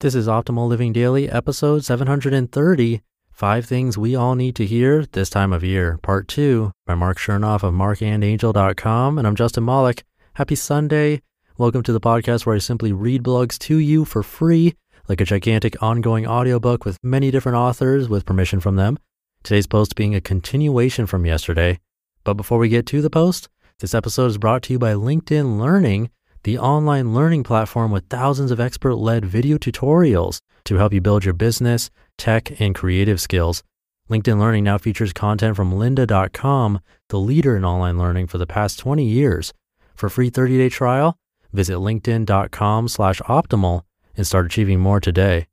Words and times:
This 0.00 0.14
is 0.14 0.28
Optimal 0.28 0.68
Living 0.68 0.92
Daily, 0.92 1.28
episode 1.28 1.84
730 1.84 3.00
Five 3.32 3.66
Things 3.66 3.98
We 3.98 4.14
All 4.14 4.36
Need 4.36 4.54
to 4.54 4.64
Hear 4.64 5.04
This 5.06 5.28
Time 5.28 5.52
of 5.52 5.64
Year, 5.64 5.98
part 6.02 6.28
two 6.28 6.70
by 6.86 6.94
Marc 6.94 7.18
Chernoff 7.18 7.64
of 7.64 7.74
marcandangel.com. 7.74 9.18
And 9.18 9.26
I'm 9.26 9.34
Justin 9.34 9.64
Malik. 9.64 10.04
Happy 10.34 10.54
Sunday. 10.54 11.20
Welcome 11.56 11.82
to 11.82 11.92
the 11.92 11.98
podcast 11.98 12.46
where 12.46 12.54
I 12.54 12.60
simply 12.60 12.92
read 12.92 13.24
blogs 13.24 13.58
to 13.58 13.78
you 13.78 14.04
for 14.04 14.22
free, 14.22 14.76
like 15.08 15.20
a 15.20 15.24
gigantic 15.24 15.82
ongoing 15.82 16.28
audiobook 16.28 16.84
with 16.84 17.02
many 17.02 17.32
different 17.32 17.58
authors 17.58 18.08
with 18.08 18.24
permission 18.24 18.60
from 18.60 18.76
them. 18.76 19.00
Today's 19.42 19.66
post 19.66 19.96
being 19.96 20.14
a 20.14 20.20
continuation 20.20 21.06
from 21.06 21.26
yesterday. 21.26 21.80
But 22.22 22.34
before 22.34 22.58
we 22.58 22.68
get 22.68 22.86
to 22.86 23.02
the 23.02 23.10
post, 23.10 23.48
this 23.80 23.94
episode 23.94 24.26
is 24.26 24.38
brought 24.38 24.62
to 24.62 24.74
you 24.74 24.78
by 24.78 24.92
LinkedIn 24.92 25.58
Learning 25.58 26.10
the 26.42 26.58
online 26.58 27.14
learning 27.14 27.44
platform 27.44 27.90
with 27.90 28.06
thousands 28.08 28.50
of 28.50 28.60
expert 28.60 28.94
led 28.94 29.24
video 29.24 29.58
tutorials 29.58 30.40
to 30.64 30.76
help 30.76 30.92
you 30.92 31.00
build 31.00 31.24
your 31.24 31.34
business, 31.34 31.90
tech, 32.16 32.60
and 32.60 32.74
creative 32.74 33.20
skills. 33.20 33.62
LinkedIn 34.10 34.38
Learning 34.38 34.64
now 34.64 34.78
features 34.78 35.12
content 35.12 35.56
from 35.56 35.72
lynda.com, 35.72 36.80
the 37.08 37.18
leader 37.18 37.56
in 37.56 37.64
online 37.64 37.98
learning 37.98 38.26
for 38.26 38.38
the 38.38 38.46
past 38.46 38.78
20 38.78 39.04
years. 39.04 39.52
For 39.94 40.06
a 40.06 40.10
free 40.10 40.30
30-day 40.30 40.70
trial, 40.70 41.16
visit 41.52 41.74
linkedin.com 41.74 42.88
slash 42.88 43.20
optimal 43.22 43.82
and 44.16 44.26
start 44.26 44.46
achieving 44.46 44.80
more 44.80 45.00
today. 45.00 45.46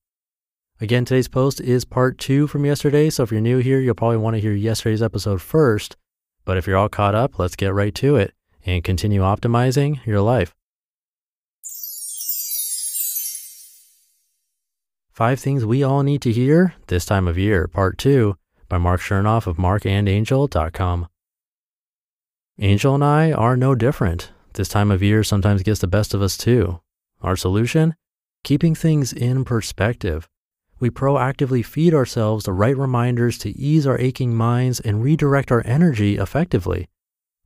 Again, 0.82 1.06
today's 1.06 1.30
post 1.30 1.62
is 1.62 1.86
part 1.86 2.18
two 2.18 2.48
from 2.48 2.66
yesterday. 2.66 3.10
So 3.10 3.24
if 3.24 3.32
you're 3.32 3.42
new 3.42 3.60
here, 3.60 3.80
you'll 3.80 3.96
probably 3.96 4.18
want 4.18 4.36
to 4.36 4.42
hear 4.42 4.54
yesterday's 4.54 5.02
episode 5.02 5.42
first. 5.42 5.96
But 6.44 6.58
if 6.58 6.68
you're 6.68 6.78
all 6.78 6.90
caught 6.90 7.16
up, 7.16 7.40
let's 7.40 7.56
get 7.56 7.74
right 7.74 7.96
to 7.96 8.18
it 8.18 8.34
and 8.66 8.84
continue 8.84 9.22
optimizing 9.22 10.06
your 10.06 10.22
life. 10.22 10.54
Five 15.16 15.40
Things 15.40 15.64
We 15.64 15.82
All 15.82 16.04
Need 16.04 16.22
to 16.24 16.32
Hear 16.34 16.74
This 16.88 17.06
Time 17.06 17.26
of 17.26 17.38
Year, 17.38 17.70
Part 17.70 17.98
2 17.98 18.36
by 18.68 18.78
Marc 18.78 19.00
Chernoff 19.00 19.48
of 19.48 19.56
marcandangel.com. 19.56 21.08
Angel 22.60 22.96
and 22.96 23.02
I 23.02 23.32
are 23.32 23.56
no 23.56 23.76
different. 23.76 24.34
This 24.56 24.68
time 24.68 24.92
of 24.92 25.02
year 25.02 25.24
sometimes 25.24 25.64
gets 25.64 25.80
the 25.80 25.88
best 25.88 26.14
of 26.14 26.22
us 26.22 26.36
too. 26.36 26.82
Our 27.22 27.38
solution? 27.38 27.96
Keeping 28.44 28.76
things 28.76 29.14
in 29.14 29.46
perspective. 29.46 30.28
We 30.82 30.90
proactively 30.90 31.64
feed 31.64 31.94
ourselves 31.94 32.44
the 32.44 32.52
right 32.52 32.76
reminders 32.76 33.38
to 33.38 33.58
ease 33.58 33.88
our 33.88 33.98
aching 33.98 34.36
minds 34.36 34.82
and 34.82 35.02
redirect 35.02 35.50
our 35.50 35.64
energy 35.66 36.18
effectively. 36.18 36.90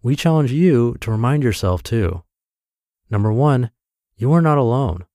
We 0.02 0.16
challenge 0.16 0.52
you 0.52 0.98
to 1.02 1.12
remind 1.12 1.44
yourself 1.44 1.84
too. 1.84 2.24
Number 3.12 3.32
one, 3.32 3.70
you 4.18 4.34
are 4.34 4.42
not 4.42 4.58
alone. 4.58 5.06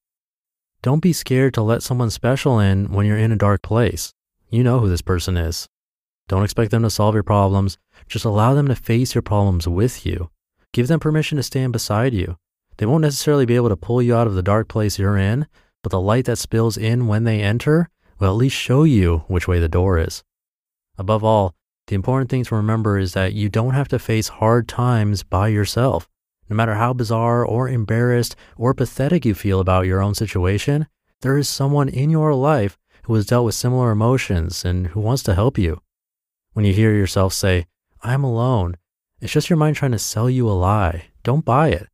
Don't 0.85 1.01
be 1.01 1.15
scared 1.15 1.55
to 1.55 1.63
let 1.63 1.83
someone 1.83 2.11
special 2.11 2.59
in 2.59 2.93
when 2.93 3.07
you're 3.07 3.17
in 3.17 3.33
a 3.33 3.37
dark 3.37 3.63
place. 3.63 4.13
You 4.51 4.63
know 4.63 4.81
who 4.81 4.89
this 4.91 5.01
person 5.01 5.35
is. 5.35 5.67
Don't 6.29 6.45
expect 6.45 6.73
them 6.73 6.83
to 6.83 6.91
solve 6.91 7.15
your 7.15 7.23
problems. 7.23 7.79
Just 8.07 8.27
allow 8.27 8.53
them 8.53 8.69
to 8.69 8.77
face 8.77 9.15
your 9.15 9.23
problems 9.23 9.67
with 9.67 10.05
you. 10.05 10.29
Give 10.75 10.87
them 10.87 11.01
permission 11.01 11.37
to 11.37 11.43
stand 11.43 11.73
beside 11.73 12.13
you. 12.13 12.37
They 12.77 12.85
won't 12.85 13.01
necessarily 13.01 13.47
be 13.47 13.57
able 13.57 13.71
to 13.71 13.79
pull 13.79 14.03
you 14.03 14.15
out 14.15 14.27
of 14.27 14.35
the 14.35 14.43
dark 14.43 14.69
place 14.69 14.99
you're 14.99 15.17
in, 15.17 15.47
but 15.83 15.89
the 15.89 15.99
light 15.99 16.27
that 16.27 16.37
spills 16.37 16.77
in 16.77 17.07
when 17.07 17.25
they 17.25 17.41
enter 17.41 17.89
will 18.19 18.29
at 18.29 18.37
least 18.37 18.55
show 18.55 18.83
you 18.83 19.25
which 19.27 19.49
way 19.49 19.61
the 19.61 19.71
door 19.71 19.99
is. 19.99 20.23
Above 20.99 21.25
all, 21.25 21.55
the 21.87 21.95
important 21.95 22.29
thing 22.29 22.45
to 22.45 22.57
remember 22.57 22.99
is 22.99 23.15
that 23.15 23.33
you 23.33 23.49
don't 23.49 23.73
have 23.73 23.89
to 23.89 23.99
face 23.99 24.29
hard 24.29 24.69
times 24.69 25.23
by 25.23 25.49
yourself. 25.49 26.11
No 26.49 26.57
matter 26.57 26.75
how 26.75 26.93
bizarre 26.93 27.45
or 27.45 27.69
embarrassed 27.69 28.37
or 28.57 28.75
pathetic 28.75 29.25
you 29.25 29.35
feel 29.35 29.61
about 29.61 29.87
your 29.87 30.03
own 30.03 30.15
situation, 30.15 30.87
there 31.23 31.39
is 31.39 31.49
someone 31.49 31.89
in 31.89 32.11
your 32.11 32.35
life 32.35 32.79
who 33.05 33.15
has 33.15 33.27
dealt 33.27 33.47
with 33.47 33.55
similar 33.55 33.91
emotions 33.91 34.65
and 34.65 34.89
who 34.89 35.01
wants 35.01 35.23
to 35.23 35.35
help 35.35 35.57
you. 35.57 35.81
When 36.53 36.65
you 36.65 36.73
hear 36.73 36.95
yourself 36.95 37.33
say, 37.33 37.67
I'm 38.03 38.25
alone, 38.25 38.77
it's 39.21 39.33
just 39.33 39.49
your 39.49 39.57
mind 39.57 39.77
trying 39.77 39.93
to 39.93 39.99
sell 39.99 40.29
you 40.29 40.49
a 40.49 40.53
lie. 40.53 41.07
Don't 41.23 41.45
buy 41.45 41.69
it. 41.69 41.89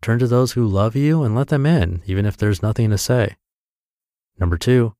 Turn 0.00 0.18
to 0.18 0.26
those 0.26 0.52
who 0.52 0.66
love 0.66 0.96
you 0.96 1.22
and 1.22 1.36
let 1.36 1.48
them 1.48 1.64
in, 1.64 2.02
even 2.06 2.26
if 2.26 2.36
there's 2.36 2.62
nothing 2.62 2.90
to 2.90 2.98
say. 2.98 3.36
Number 4.38 4.58
two, 4.58 4.94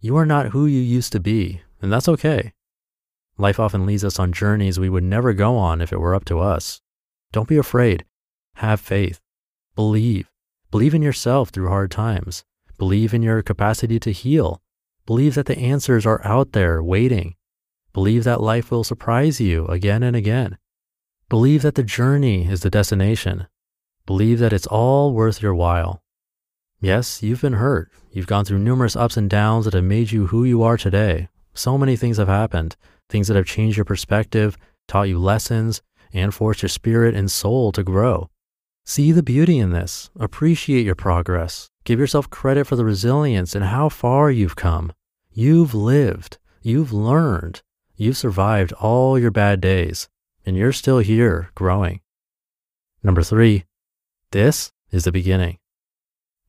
you 0.00 0.16
are 0.16 0.24
not 0.24 0.48
who 0.48 0.64
you 0.64 0.80
used 0.80 1.12
to 1.12 1.20
be, 1.20 1.60
and 1.82 1.92
that's 1.92 2.08
okay. 2.08 2.54
Life 3.36 3.60
often 3.60 3.84
leads 3.84 4.04
us 4.04 4.18
on 4.18 4.32
journeys 4.32 4.80
we 4.80 4.88
would 4.88 5.04
never 5.04 5.32
go 5.32 5.56
on 5.56 5.80
if 5.80 5.92
it 5.92 6.00
were 6.00 6.14
up 6.14 6.24
to 6.26 6.40
us. 6.40 6.80
Don't 7.30 7.48
be 7.48 7.58
afraid. 7.58 8.04
Have 8.58 8.80
faith. 8.80 9.20
Believe. 9.76 10.28
Believe 10.72 10.92
in 10.92 11.00
yourself 11.00 11.50
through 11.50 11.68
hard 11.68 11.92
times. 11.92 12.44
Believe 12.76 13.14
in 13.14 13.22
your 13.22 13.40
capacity 13.40 14.00
to 14.00 14.10
heal. 14.10 14.60
Believe 15.06 15.36
that 15.36 15.46
the 15.46 15.56
answers 15.56 16.04
are 16.04 16.20
out 16.26 16.50
there 16.50 16.82
waiting. 16.82 17.36
Believe 17.92 18.24
that 18.24 18.40
life 18.40 18.72
will 18.72 18.82
surprise 18.82 19.40
you 19.40 19.64
again 19.66 20.02
and 20.02 20.16
again. 20.16 20.58
Believe 21.28 21.62
that 21.62 21.76
the 21.76 21.84
journey 21.84 22.50
is 22.50 22.62
the 22.62 22.68
destination. 22.68 23.46
Believe 24.06 24.40
that 24.40 24.52
it's 24.52 24.66
all 24.66 25.14
worth 25.14 25.40
your 25.40 25.54
while. 25.54 26.02
Yes, 26.80 27.22
you've 27.22 27.42
been 27.42 27.52
hurt. 27.52 27.92
You've 28.10 28.26
gone 28.26 28.44
through 28.44 28.58
numerous 28.58 28.96
ups 28.96 29.16
and 29.16 29.30
downs 29.30 29.66
that 29.66 29.74
have 29.74 29.84
made 29.84 30.10
you 30.10 30.26
who 30.26 30.42
you 30.42 30.64
are 30.64 30.76
today. 30.76 31.28
So 31.54 31.78
many 31.78 31.94
things 31.94 32.16
have 32.16 32.26
happened, 32.26 32.74
things 33.08 33.28
that 33.28 33.36
have 33.36 33.46
changed 33.46 33.76
your 33.76 33.84
perspective, 33.84 34.56
taught 34.88 35.08
you 35.08 35.20
lessons, 35.20 35.80
and 36.12 36.34
forced 36.34 36.62
your 36.62 36.68
spirit 36.68 37.14
and 37.14 37.30
soul 37.30 37.70
to 37.70 37.84
grow. 37.84 38.30
See 38.88 39.12
the 39.12 39.22
beauty 39.22 39.58
in 39.58 39.68
this. 39.68 40.08
Appreciate 40.18 40.86
your 40.86 40.94
progress. 40.94 41.68
Give 41.84 41.98
yourself 41.98 42.30
credit 42.30 42.66
for 42.66 42.74
the 42.74 42.86
resilience 42.86 43.54
and 43.54 43.66
how 43.66 43.90
far 43.90 44.30
you've 44.30 44.56
come. 44.56 44.94
You've 45.30 45.74
lived. 45.74 46.38
You've 46.62 46.90
learned. 46.90 47.60
You've 47.96 48.16
survived 48.16 48.72
all 48.72 49.18
your 49.18 49.30
bad 49.30 49.60
days, 49.60 50.08
and 50.46 50.56
you're 50.56 50.72
still 50.72 51.00
here 51.00 51.50
growing. 51.54 52.00
Number 53.02 53.22
three, 53.22 53.64
this 54.30 54.72
is 54.90 55.04
the 55.04 55.12
beginning. 55.12 55.58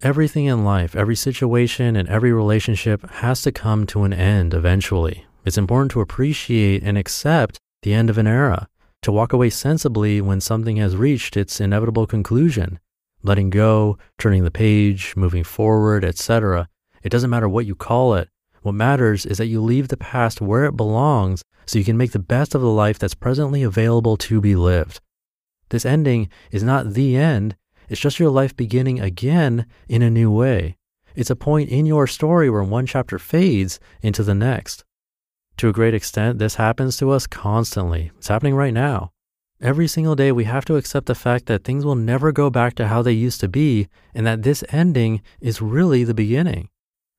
Everything 0.01 0.45
in 0.45 0.63
life, 0.63 0.95
every 0.95 1.17
situation, 1.17 1.97
and 1.97 2.07
every 2.07 2.31
relationship 2.31 3.05
has 3.15 3.41
to 3.41 3.51
come 3.51 3.85
to 3.87 4.03
an 4.03 4.13
end 4.13 4.53
eventually. 4.53 5.25
It's 5.43 5.57
important 5.57 5.91
to 5.91 5.99
appreciate 5.99 6.83
and 6.83 6.97
accept 6.97 7.59
the 7.81 7.93
end 7.93 8.09
of 8.09 8.17
an 8.17 8.27
era 8.27 8.69
to 9.01 9.11
walk 9.11 9.33
away 9.33 9.49
sensibly 9.49 10.21
when 10.21 10.41
something 10.41 10.77
has 10.77 10.95
reached 10.95 11.37
its 11.37 11.61
inevitable 11.61 12.05
conclusion, 12.05 12.79
letting 13.23 13.49
go, 13.49 13.97
turning 14.17 14.43
the 14.43 14.51
page, 14.51 15.15
moving 15.15 15.43
forward, 15.43 16.03
etc. 16.03 16.67
It 17.03 17.09
doesn't 17.09 17.29
matter 17.29 17.47
what 17.47 17.65
you 17.65 17.75
call 17.75 18.15
it. 18.15 18.29
What 18.61 18.73
matters 18.73 19.25
is 19.25 19.37
that 19.37 19.47
you 19.47 19.61
leave 19.61 19.87
the 19.87 19.97
past 19.97 20.41
where 20.41 20.65
it 20.65 20.75
belongs 20.75 21.43
so 21.65 21.79
you 21.79 21.85
can 21.85 21.97
make 21.97 22.11
the 22.11 22.19
best 22.19 22.55
of 22.55 22.61
the 22.61 22.69
life 22.69 22.99
that's 22.99 23.13
presently 23.13 23.63
available 23.63 24.17
to 24.17 24.41
be 24.41 24.55
lived. 24.55 24.99
This 25.69 25.85
ending 25.85 26.29
is 26.51 26.63
not 26.63 26.93
the 26.93 27.15
end, 27.15 27.55
it's 27.87 28.01
just 28.01 28.19
your 28.19 28.29
life 28.29 28.55
beginning 28.55 28.99
again 28.99 29.65
in 29.87 30.01
a 30.01 30.09
new 30.09 30.31
way. 30.31 30.77
It's 31.15 31.29
a 31.29 31.35
point 31.35 31.69
in 31.69 31.85
your 31.85 32.05
story 32.07 32.49
where 32.49 32.63
one 32.63 32.85
chapter 32.85 33.17
fades 33.17 33.79
into 34.01 34.23
the 34.23 34.35
next. 34.35 34.83
To 35.59 35.67
a 35.67 35.73
great 35.73 35.93
extent, 35.93 36.39
this 36.39 36.55
happens 36.55 36.95
to 36.97 37.11
us 37.11 37.27
constantly. 37.27 38.11
It's 38.17 38.29
happening 38.29 38.55
right 38.55 38.73
now. 38.73 39.11
Every 39.59 39.89
single 39.89 40.15
day, 40.15 40.31
we 40.31 40.45
have 40.45 40.63
to 40.63 40.77
accept 40.77 41.07
the 41.07 41.15
fact 41.15 41.47
that 41.47 41.65
things 41.65 41.83
will 41.83 41.95
never 41.95 42.31
go 42.31 42.49
back 42.49 42.75
to 42.75 42.87
how 42.87 43.01
they 43.01 43.11
used 43.11 43.41
to 43.41 43.49
be, 43.49 43.89
and 44.15 44.25
that 44.25 44.43
this 44.43 44.63
ending 44.69 45.21
is 45.41 45.61
really 45.61 46.05
the 46.05 46.13
beginning. 46.13 46.69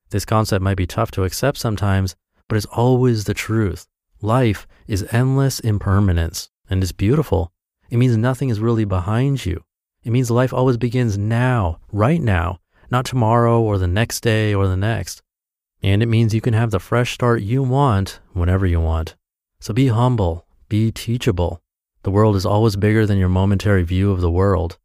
This 0.09 0.25
concept 0.25 0.63
might 0.63 0.77
be 0.77 0.87
tough 0.87 1.11
to 1.11 1.23
accept 1.23 1.59
sometimes, 1.59 2.15
but 2.47 2.55
it's 2.55 2.65
always 2.65 3.25
the 3.25 3.35
truth. 3.35 3.85
Life 4.23 4.65
is 4.87 5.07
endless 5.11 5.59
impermanence, 5.59 6.49
and 6.67 6.81
it's 6.81 6.91
beautiful. 6.91 7.51
It 7.91 7.97
means 7.97 8.17
nothing 8.17 8.49
is 8.49 8.59
really 8.59 8.85
behind 8.85 9.45
you. 9.45 9.63
It 10.03 10.09
means 10.09 10.31
life 10.31 10.51
always 10.51 10.77
begins 10.77 11.15
now, 11.15 11.77
right 11.91 12.19
now, 12.19 12.57
not 12.89 13.05
tomorrow 13.05 13.61
or 13.61 13.77
the 13.77 13.87
next 13.87 14.21
day 14.21 14.55
or 14.55 14.67
the 14.67 14.75
next. 14.75 15.21
And 15.83 16.03
it 16.03 16.07
means 16.07 16.33
you 16.33 16.41
can 16.41 16.53
have 16.53 16.71
the 16.71 16.79
fresh 16.79 17.13
start 17.13 17.41
you 17.41 17.63
want 17.63 18.19
whenever 18.33 18.65
you 18.65 18.79
want. 18.79 19.15
So 19.59 19.73
be 19.73 19.87
humble, 19.87 20.45
be 20.69 20.91
teachable. 20.91 21.61
The 22.03 22.11
world 22.11 22.35
is 22.35 22.45
always 22.45 22.75
bigger 22.75 23.05
than 23.05 23.17
your 23.17 23.29
momentary 23.29 23.83
view 23.83 24.11
of 24.11 24.21
the 24.21 24.31
world. 24.31 24.77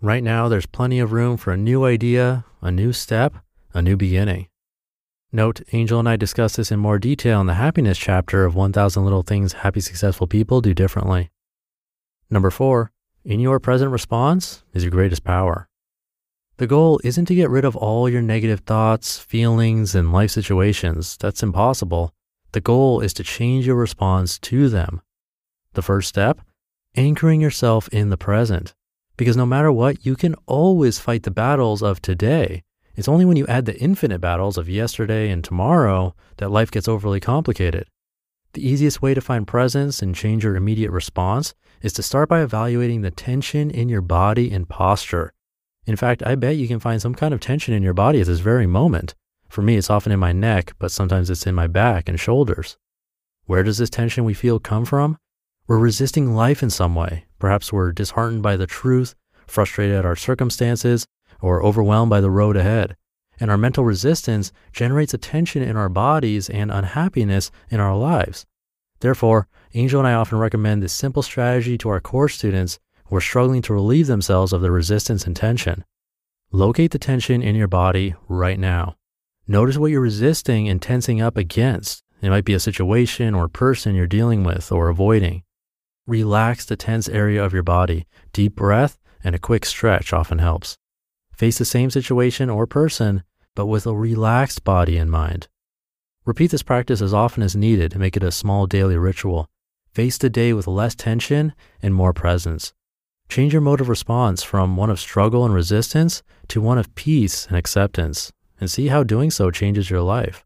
Right 0.00 0.22
now, 0.22 0.48
there's 0.48 0.66
plenty 0.66 0.98
of 1.00 1.12
room 1.12 1.36
for 1.36 1.52
a 1.52 1.56
new 1.56 1.84
idea, 1.84 2.44
a 2.60 2.70
new 2.70 2.92
step, 2.92 3.34
a 3.72 3.82
new 3.82 3.96
beginning. 3.96 4.48
Note, 5.32 5.60
Angel 5.72 5.98
and 5.98 6.08
I 6.08 6.16
discuss 6.16 6.56
this 6.56 6.70
in 6.70 6.78
more 6.78 6.98
detail 6.98 7.40
in 7.40 7.46
the 7.46 7.54
happiness 7.54 7.98
chapter 7.98 8.44
of 8.44 8.54
1000 8.54 9.02
Little 9.02 9.22
Things 9.22 9.52
Happy 9.52 9.80
Successful 9.80 10.26
People 10.26 10.60
Do 10.60 10.72
Differently. 10.72 11.30
Number 12.30 12.50
four, 12.50 12.92
in 13.24 13.40
your 13.40 13.58
present 13.58 13.90
response 13.90 14.62
is 14.72 14.84
your 14.84 14.92
greatest 14.92 15.24
power. 15.24 15.68
The 16.58 16.66
goal 16.66 16.98
isn't 17.04 17.26
to 17.26 17.34
get 17.34 17.50
rid 17.50 17.66
of 17.66 17.76
all 17.76 18.08
your 18.08 18.22
negative 18.22 18.60
thoughts, 18.60 19.18
feelings, 19.18 19.94
and 19.94 20.10
life 20.10 20.30
situations. 20.30 21.18
That's 21.18 21.42
impossible. 21.42 22.14
The 22.52 22.62
goal 22.62 23.00
is 23.00 23.12
to 23.14 23.22
change 23.22 23.66
your 23.66 23.76
response 23.76 24.38
to 24.38 24.70
them. 24.70 25.02
The 25.74 25.82
first 25.82 26.08
step, 26.08 26.40
anchoring 26.96 27.42
yourself 27.42 27.88
in 27.88 28.08
the 28.08 28.16
present. 28.16 28.74
Because 29.18 29.36
no 29.36 29.44
matter 29.44 29.70
what, 29.70 30.06
you 30.06 30.16
can 30.16 30.34
always 30.46 30.98
fight 30.98 31.24
the 31.24 31.30
battles 31.30 31.82
of 31.82 32.00
today. 32.00 32.62
It's 32.94 33.08
only 33.08 33.26
when 33.26 33.36
you 33.36 33.46
add 33.46 33.66
the 33.66 33.78
infinite 33.78 34.22
battles 34.22 34.56
of 34.56 34.66
yesterday 34.66 35.28
and 35.28 35.44
tomorrow 35.44 36.14
that 36.38 36.50
life 36.50 36.70
gets 36.70 36.88
overly 36.88 37.20
complicated. 37.20 37.86
The 38.54 38.66
easiest 38.66 39.02
way 39.02 39.12
to 39.12 39.20
find 39.20 39.46
presence 39.46 40.00
and 40.00 40.14
change 40.14 40.44
your 40.44 40.56
immediate 40.56 40.90
response 40.90 41.52
is 41.82 41.92
to 41.92 42.02
start 42.02 42.30
by 42.30 42.40
evaluating 42.40 43.02
the 43.02 43.10
tension 43.10 43.70
in 43.70 43.90
your 43.90 44.00
body 44.00 44.50
and 44.50 44.66
posture. 44.66 45.34
In 45.86 45.94
fact, 45.96 46.22
I 46.26 46.34
bet 46.34 46.56
you 46.56 46.66
can 46.66 46.80
find 46.80 47.00
some 47.00 47.14
kind 47.14 47.32
of 47.32 47.40
tension 47.40 47.72
in 47.72 47.82
your 47.82 47.94
body 47.94 48.20
at 48.20 48.26
this 48.26 48.40
very 48.40 48.66
moment. 48.66 49.14
For 49.48 49.62
me, 49.62 49.76
it's 49.76 49.88
often 49.90 50.10
in 50.10 50.18
my 50.18 50.32
neck, 50.32 50.74
but 50.78 50.90
sometimes 50.90 51.30
it's 51.30 51.46
in 51.46 51.54
my 51.54 51.68
back 51.68 52.08
and 52.08 52.18
shoulders. 52.18 52.76
Where 53.44 53.62
does 53.62 53.78
this 53.78 53.90
tension 53.90 54.24
we 54.24 54.34
feel 54.34 54.58
come 54.58 54.84
from? 54.84 55.16
We're 55.68 55.78
resisting 55.78 56.34
life 56.34 56.62
in 56.62 56.70
some 56.70 56.96
way. 56.96 57.26
Perhaps 57.38 57.72
we're 57.72 57.92
disheartened 57.92 58.42
by 58.42 58.56
the 58.56 58.66
truth, 58.66 59.14
frustrated 59.46 59.94
at 59.94 60.04
our 60.04 60.16
circumstances, 60.16 61.06
or 61.40 61.62
overwhelmed 61.62 62.10
by 62.10 62.20
the 62.20 62.30
road 62.30 62.56
ahead. 62.56 62.96
And 63.38 63.50
our 63.50 63.56
mental 63.56 63.84
resistance 63.84 64.50
generates 64.72 65.14
a 65.14 65.18
tension 65.18 65.62
in 65.62 65.76
our 65.76 65.88
bodies 65.88 66.50
and 66.50 66.72
unhappiness 66.72 67.52
in 67.70 67.78
our 67.78 67.96
lives. 67.96 68.44
Therefore, 69.00 69.46
Angel 69.74 70.00
and 70.00 70.08
I 70.08 70.14
often 70.14 70.38
recommend 70.38 70.82
this 70.82 70.92
simple 70.92 71.22
strategy 71.22 71.76
to 71.78 71.90
our 71.90 72.00
course 72.00 72.34
students 72.34 72.78
who 73.08 73.16
are 73.16 73.20
struggling 73.20 73.62
to 73.62 73.74
relieve 73.74 74.06
themselves 74.06 74.52
of 74.52 74.60
the 74.60 74.70
resistance 74.70 75.26
and 75.26 75.36
tension. 75.36 75.84
Locate 76.52 76.90
the 76.90 76.98
tension 76.98 77.42
in 77.42 77.54
your 77.54 77.68
body 77.68 78.14
right 78.28 78.58
now. 78.58 78.96
Notice 79.48 79.76
what 79.76 79.90
you're 79.90 80.00
resisting 80.00 80.68
and 80.68 80.80
tensing 80.80 81.20
up 81.20 81.36
against. 81.36 82.02
It 82.20 82.30
might 82.30 82.44
be 82.44 82.54
a 82.54 82.60
situation 82.60 83.34
or 83.34 83.48
person 83.48 83.94
you're 83.94 84.06
dealing 84.06 84.42
with 84.42 84.72
or 84.72 84.88
avoiding. 84.88 85.42
Relax 86.06 86.64
the 86.64 86.76
tense 86.76 87.08
area 87.08 87.44
of 87.44 87.52
your 87.52 87.62
body. 87.62 88.06
Deep 88.32 88.56
breath 88.56 88.98
and 89.22 89.34
a 89.34 89.40
quick 89.40 89.64
stretch 89.64 90.12
often 90.12 90.38
helps. 90.38 90.76
Face 91.32 91.58
the 91.58 91.64
same 91.64 91.90
situation 91.90 92.48
or 92.48 92.66
person, 92.66 93.22
but 93.54 93.66
with 93.66 93.86
a 93.86 93.94
relaxed 93.94 94.64
body 94.64 94.96
and 94.96 95.10
mind. 95.10 95.48
Repeat 96.24 96.50
this 96.50 96.62
practice 96.62 97.00
as 97.00 97.14
often 97.14 97.42
as 97.42 97.54
needed 97.54 97.90
to 97.92 97.98
make 97.98 98.16
it 98.16 98.22
a 98.22 98.32
small 98.32 98.66
daily 98.66 98.96
ritual. 98.96 99.46
Face 99.92 100.18
the 100.18 100.30
day 100.30 100.52
with 100.52 100.66
less 100.66 100.94
tension 100.94 101.52
and 101.82 101.94
more 101.94 102.12
presence. 102.12 102.72
Change 103.28 103.52
your 103.52 103.62
mode 103.62 103.80
of 103.80 103.88
response 103.88 104.42
from 104.42 104.76
one 104.76 104.90
of 104.90 105.00
struggle 105.00 105.44
and 105.44 105.52
resistance 105.52 106.22
to 106.48 106.60
one 106.60 106.78
of 106.78 106.94
peace 106.94 107.46
and 107.46 107.56
acceptance, 107.56 108.32
and 108.60 108.70
see 108.70 108.88
how 108.88 109.02
doing 109.02 109.30
so 109.30 109.50
changes 109.50 109.90
your 109.90 110.02
life. 110.02 110.44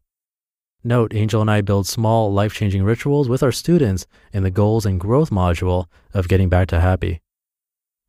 Note, 0.83 1.13
Angel 1.13 1.41
and 1.41 1.51
I 1.51 1.61
build 1.61 1.85
small, 1.85 2.33
life 2.33 2.53
changing 2.53 2.83
rituals 2.83 3.29
with 3.29 3.43
our 3.43 3.51
students 3.51 4.07
in 4.33 4.43
the 4.43 4.49
goals 4.49 4.85
and 4.85 4.99
growth 4.99 5.29
module 5.29 5.85
of 6.13 6.27
getting 6.27 6.49
back 6.49 6.67
to 6.69 6.79
happy. 6.79 7.21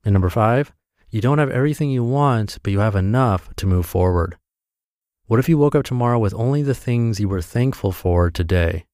And 0.04 0.14
number 0.14 0.30
five, 0.30 0.72
you 1.10 1.20
don't 1.20 1.38
have 1.38 1.50
everything 1.50 1.90
you 1.90 2.02
want, 2.02 2.58
but 2.62 2.72
you 2.72 2.78
have 2.78 2.96
enough 2.96 3.54
to 3.56 3.66
move 3.66 3.84
forward. 3.84 4.36
What 5.26 5.38
if 5.38 5.48
you 5.48 5.58
woke 5.58 5.74
up 5.74 5.84
tomorrow 5.84 6.18
with 6.18 6.34
only 6.34 6.62
the 6.62 6.74
things 6.74 7.20
you 7.20 7.28
were 7.28 7.42
thankful 7.42 7.92
for 7.92 8.30
today? 8.30 8.86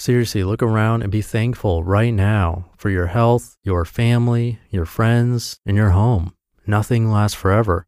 Seriously, 0.00 0.42
look 0.44 0.62
around 0.62 1.02
and 1.02 1.12
be 1.12 1.20
thankful 1.20 1.84
right 1.84 2.14
now 2.14 2.70
for 2.78 2.88
your 2.88 3.08
health, 3.08 3.58
your 3.62 3.84
family, 3.84 4.58
your 4.70 4.86
friends, 4.86 5.60
and 5.66 5.76
your 5.76 5.90
home. 5.90 6.32
Nothing 6.66 7.10
lasts 7.10 7.36
forever. 7.36 7.86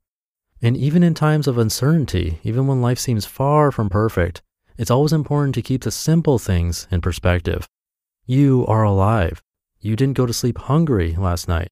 And 0.61 0.77
even 0.77 1.03
in 1.03 1.15
times 1.15 1.49
of 1.49 1.57
uncertainty, 1.57 2.39
even 2.43 2.67
when 2.67 2.83
life 2.83 2.99
seems 2.99 3.25
far 3.25 3.73
from 3.73 3.89
perfect, 3.89 4.43
it's 4.77 4.91
always 4.91 5.15
important 5.15 5.55
to 5.55 5.63
keep 5.63 5.85
the 5.85 5.91
simple 5.91 6.39
things 6.39 6.87
in 6.91 7.01
perspective. 7.01 7.67
You 8.27 8.67
are 8.69 8.83
alive. 8.83 9.43
You 9.81 9.97
didn't 9.97 10.19
go 10.19 10.27
to 10.27 10.35
sleep 10.35 10.59
hungry 10.59 11.17
last 11.17 11.49
night. 11.49 11.69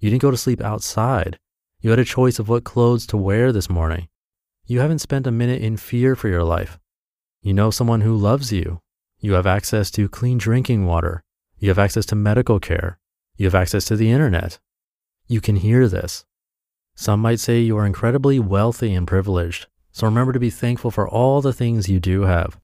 You 0.00 0.10
didn't 0.10 0.22
go 0.22 0.32
to 0.32 0.36
sleep 0.36 0.60
outside. 0.60 1.38
You 1.78 1.90
had 1.90 2.00
a 2.00 2.04
choice 2.04 2.40
of 2.40 2.48
what 2.48 2.64
clothes 2.64 3.06
to 3.06 3.16
wear 3.16 3.52
this 3.52 3.70
morning. 3.70 4.08
You 4.66 4.80
haven't 4.80 5.06
spent 5.06 5.28
a 5.28 5.30
minute 5.30 5.62
in 5.62 5.76
fear 5.76 6.16
for 6.16 6.26
your 6.26 6.42
life. 6.42 6.80
You 7.42 7.54
know 7.54 7.70
someone 7.70 8.00
who 8.00 8.16
loves 8.16 8.52
you. 8.52 8.80
You 9.24 9.32
have 9.32 9.46
access 9.46 9.90
to 9.92 10.06
clean 10.06 10.36
drinking 10.36 10.84
water. 10.84 11.22
You 11.58 11.70
have 11.70 11.78
access 11.78 12.04
to 12.06 12.14
medical 12.14 12.60
care. 12.60 12.98
You 13.38 13.46
have 13.46 13.54
access 13.54 13.86
to 13.86 13.96
the 13.96 14.10
internet. 14.10 14.58
You 15.28 15.40
can 15.40 15.56
hear 15.56 15.88
this. 15.88 16.26
Some 16.94 17.20
might 17.20 17.40
say 17.40 17.60
you 17.60 17.78
are 17.78 17.86
incredibly 17.86 18.38
wealthy 18.38 18.92
and 18.92 19.08
privileged. 19.08 19.66
So 19.92 20.06
remember 20.06 20.34
to 20.34 20.38
be 20.38 20.50
thankful 20.50 20.90
for 20.90 21.08
all 21.08 21.40
the 21.40 21.54
things 21.54 21.88
you 21.88 22.00
do 22.00 22.24
have. 22.24 22.58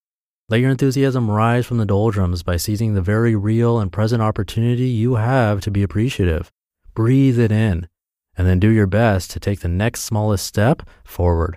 Let 0.51 0.61
your 0.61 0.71
enthusiasm 0.71 1.31
rise 1.31 1.65
from 1.65 1.79
the 1.79 1.87
doldrums 1.87 2.43
by 2.43 2.59
seizing 2.59 2.93
the 2.93 3.01
very 3.01 3.35
real 3.35 3.79
and 3.79 3.91
present 3.91 4.21
opportunity 4.21 4.87
you 4.87 5.15
have 5.15 5.63
to 5.63 5.71
be 5.71 5.83
appreciative. 5.83 6.53
Breathe 6.93 7.39
it 7.39 7.51
in, 7.51 7.89
and 8.37 8.47
then 8.47 8.61
do 8.61 8.69
your 8.69 8.87
best 8.87 9.31
to 9.31 9.41
take 9.41 9.61
the 9.61 9.69
next 9.69 10.03
smallest 10.03 10.45
step 10.45 10.83
forward. 11.05 11.57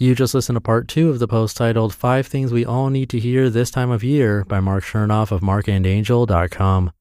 You 0.00 0.14
just 0.14 0.32
listened 0.32 0.54
to 0.54 0.60
part 0.60 0.86
two 0.86 1.10
of 1.10 1.18
the 1.18 1.26
post 1.26 1.56
titled 1.56 1.92
Five 1.92 2.28
Things 2.28 2.52
We 2.52 2.64
All 2.64 2.88
Need 2.88 3.10
to 3.10 3.18
Hear 3.18 3.50
This 3.50 3.68
Time 3.68 3.90
of 3.90 4.04
Year 4.04 4.44
by 4.44 4.60
Marc 4.60 4.84
Chernoff 4.84 5.32
of 5.32 5.40
marcandangel.com. 5.40 6.92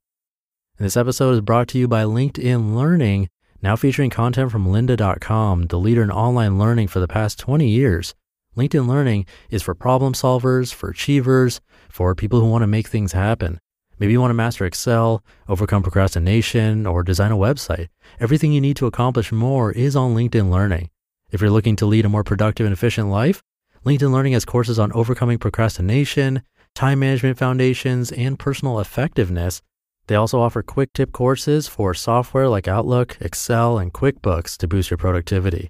And 0.79 0.85
this 0.85 0.97
episode 0.97 1.33
is 1.33 1.41
brought 1.41 1.67
to 1.67 1.77
you 1.77 1.87
by 1.87 2.05
LinkedIn 2.05 2.75
Learning, 2.75 3.29
now 3.61 3.75
featuring 3.75 4.09
content 4.09 4.51
from 4.51 4.65
lynda.com, 4.65 5.67
the 5.67 5.77
leader 5.77 6.01
in 6.01 6.09
online 6.09 6.57
learning 6.57 6.87
for 6.87 6.99
the 6.99 7.07
past 7.07 7.37
20 7.37 7.69
years. 7.69 8.15
LinkedIn 8.55 8.87
Learning 8.87 9.27
is 9.51 9.61
for 9.61 9.75
problem 9.75 10.13
solvers, 10.13 10.73
for 10.73 10.89
achievers, 10.89 11.61
for 11.89 12.15
people 12.15 12.39
who 12.39 12.49
want 12.49 12.63
to 12.63 12.67
make 12.67 12.87
things 12.87 13.11
happen. 13.11 13.59
Maybe 13.99 14.13
you 14.13 14.21
want 14.21 14.31
to 14.31 14.33
master 14.33 14.65
Excel, 14.65 15.23
overcome 15.47 15.83
procrastination, 15.83 16.87
or 16.87 17.03
design 17.03 17.31
a 17.31 17.37
website. 17.37 17.89
Everything 18.19 18.53
you 18.53 18.61
need 18.61 18.77
to 18.77 18.87
accomplish 18.87 19.31
more 19.31 19.71
is 19.71 19.95
on 19.95 20.15
LinkedIn 20.15 20.49
Learning. 20.49 20.89
If 21.29 21.41
you're 21.41 21.51
looking 21.51 21.75
to 21.77 21.85
lead 21.85 22.05
a 22.05 22.09
more 22.09 22.23
productive 22.23 22.65
and 22.65 22.71
efficient 22.71 23.09
life, 23.09 23.41
LinkedIn 23.85 24.11
Learning 24.11 24.31
has 24.31 24.45
courses 24.45 24.79
on 24.79 24.93
overcoming 24.93 25.37
procrastination, 25.37 26.41
time 26.73 26.99
management 26.99 27.37
foundations, 27.37 28.13
and 28.13 28.39
personal 28.39 28.79
effectiveness. 28.79 29.61
They 30.07 30.15
also 30.15 30.39
offer 30.39 30.63
quick 30.63 30.93
tip 30.93 31.11
courses 31.11 31.67
for 31.67 31.93
software 31.93 32.47
like 32.47 32.69
Outlook, 32.69 33.17
Excel, 33.19 33.77
and 33.77 33.91
QuickBooks 33.91 34.55
to 34.57 34.69
boost 34.69 34.89
your 34.89 34.97
productivity. 34.97 35.69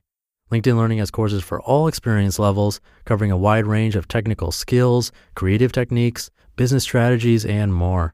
LinkedIn 0.52 0.78
Learning 0.78 1.00
has 1.00 1.10
courses 1.10 1.44
for 1.44 1.60
all 1.62 1.88
experience 1.88 2.38
levels, 2.38 2.80
covering 3.06 3.32
a 3.32 3.38
wide 3.38 3.66
range 3.66 3.96
of 3.96 4.08
technical 4.08 4.52
skills, 4.52 5.12
creative 5.36 5.72
techniques, 5.72 6.30
business 6.56 6.84
strategies, 6.84 7.46
and 7.46 7.74
more. 7.74 8.14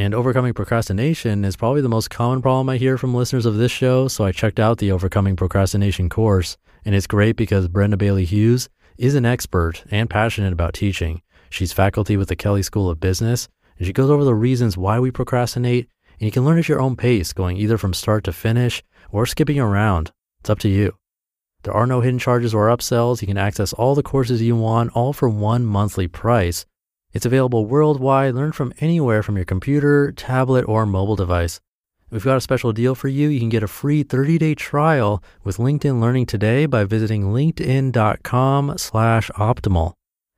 And 0.00 0.14
overcoming 0.14 0.54
procrastination 0.54 1.44
is 1.44 1.56
probably 1.56 1.82
the 1.82 1.88
most 1.90 2.08
common 2.08 2.40
problem 2.40 2.70
I 2.70 2.78
hear 2.78 2.96
from 2.96 3.14
listeners 3.14 3.44
of 3.44 3.56
this 3.56 3.70
show, 3.70 4.08
so 4.08 4.24
I 4.24 4.32
checked 4.32 4.58
out 4.58 4.78
the 4.78 4.92
Overcoming 4.92 5.36
Procrastination 5.36 6.08
course. 6.08 6.56
And 6.86 6.94
it's 6.94 7.06
great 7.06 7.36
because 7.36 7.68
Brenda 7.68 7.98
Bailey 7.98 8.24
Hughes 8.24 8.70
is 8.96 9.14
an 9.14 9.26
expert 9.26 9.84
and 9.90 10.08
passionate 10.08 10.54
about 10.54 10.72
teaching. 10.72 11.20
She's 11.50 11.74
faculty 11.74 12.16
with 12.16 12.28
the 12.28 12.34
Kelley 12.34 12.62
School 12.62 12.88
of 12.88 12.98
Business, 12.98 13.46
and 13.76 13.86
she 13.86 13.92
goes 13.92 14.08
over 14.08 14.24
the 14.24 14.34
reasons 14.34 14.74
why 14.74 14.98
we 14.98 15.10
procrastinate. 15.10 15.86
And 16.18 16.22
you 16.22 16.30
can 16.30 16.46
learn 16.46 16.58
at 16.58 16.70
your 16.70 16.80
own 16.80 16.96
pace, 16.96 17.34
going 17.34 17.58
either 17.58 17.76
from 17.76 17.92
start 17.92 18.24
to 18.24 18.32
finish 18.32 18.82
or 19.12 19.26
skipping 19.26 19.60
around. 19.60 20.12
It's 20.40 20.48
up 20.48 20.60
to 20.60 20.70
you. 20.70 20.96
There 21.64 21.74
are 21.74 21.86
no 21.86 22.00
hidden 22.00 22.18
charges 22.18 22.54
or 22.54 22.68
upsells. 22.68 23.20
You 23.20 23.28
can 23.28 23.36
access 23.36 23.74
all 23.74 23.94
the 23.94 24.02
courses 24.02 24.40
you 24.40 24.56
want, 24.56 24.92
all 24.94 25.12
for 25.12 25.28
one 25.28 25.66
monthly 25.66 26.08
price. 26.08 26.64
It's 27.12 27.26
available 27.26 27.66
worldwide. 27.66 28.34
Learn 28.34 28.52
from 28.52 28.72
anywhere 28.80 29.22
from 29.22 29.36
your 29.36 29.44
computer, 29.44 30.12
tablet, 30.12 30.68
or 30.68 30.86
mobile 30.86 31.16
device. 31.16 31.60
We've 32.10 32.24
got 32.24 32.36
a 32.36 32.40
special 32.40 32.72
deal 32.72 32.94
for 32.94 33.08
you. 33.08 33.28
You 33.28 33.38
can 33.38 33.48
get 33.48 33.62
a 33.62 33.68
free 33.68 34.02
30-day 34.02 34.56
trial 34.56 35.22
with 35.44 35.58
LinkedIn 35.58 36.00
Learning 36.00 36.26
today 36.26 36.66
by 36.66 36.84
visiting 36.84 37.24
linkedin.com 37.32 38.78
slash 38.78 39.30
optimal. 39.30 39.92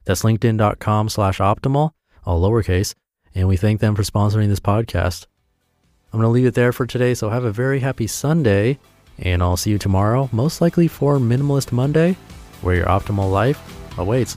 That's 0.05 0.23
linkedin.com 0.23 1.09
slash 1.09 1.39
optimal, 1.39 1.93
all 2.25 2.43
lowercase. 2.43 2.95
And 3.35 3.49
we 3.49 3.57
thank 3.57 3.81
them 3.81 3.95
for 3.95 4.03
sponsoring 4.03 4.49
this 4.49 4.61
podcast. 4.61 5.27
I'm 6.13 6.21
going 6.21 6.29
to 6.29 6.33
leave 6.33 6.47
it 6.47 6.55
there 6.55 6.73
for 6.73 6.87
today. 6.87 7.15
So 7.15 7.31
have 7.31 7.45
a 7.45 7.53
very 7.53 7.81
happy 7.81 8.07
Sunday. 8.07 8.79
And 9.19 9.43
I'll 9.43 9.57
see 9.57 9.71
you 9.71 9.79
tomorrow, 9.79 10.29
most 10.33 10.61
likely 10.61 10.89
for 10.89 11.19
Minimalist 11.19 11.73
Monday, 11.73 12.17
where 12.61 12.75
your 12.75 12.87
optimal 12.87 13.31
life 13.31 13.61
awaits. 13.99 14.37